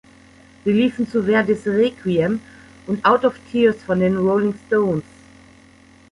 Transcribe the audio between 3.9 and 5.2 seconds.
den Rolling Stones.